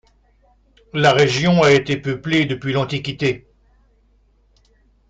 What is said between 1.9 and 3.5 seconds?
peuplée depuis l'Antiquité.